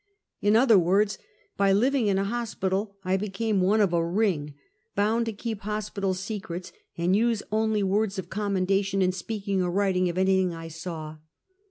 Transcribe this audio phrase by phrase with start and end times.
[0.41, 1.19] In other words,
[1.57, 4.55] by living in a hospital I became one of a ring,
[4.95, 10.09] bound to keep hospital secrets, and use only words of commendation in speaking or writing
[10.09, 11.17] of anything I saw.